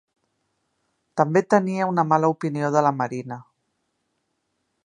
També 1.21 1.43
tenia 1.55 1.89
una 1.93 2.07
mala 2.13 2.33
opinió 2.37 2.73
de 2.77 2.85
la 2.89 2.95
Marina. 3.03 3.41